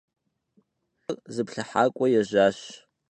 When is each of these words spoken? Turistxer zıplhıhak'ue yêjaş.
Turistxer 1.01 1.31
zıplhıhak'ue 1.33 2.07
yêjaş. 2.13 2.59